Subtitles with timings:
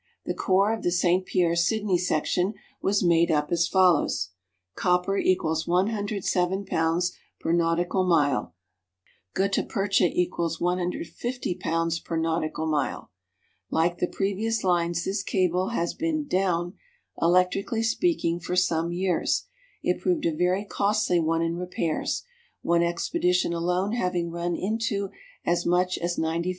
[0.25, 1.27] The core of the St.
[1.27, 4.31] Pierre Sydney section was made up as follows:
[4.73, 8.55] Copper = 107 pounds per nautical mile;
[9.35, 13.11] gutta percha = 150 pounds per nautical mile.
[13.69, 16.73] Like the previous lines, this cable has been "down,"
[17.21, 19.45] electrically speaking, for some years.
[19.83, 22.23] It proved a very costly one in repairs,
[22.63, 25.11] one expedition alone having run into
[25.45, 26.47] as much as £95,000.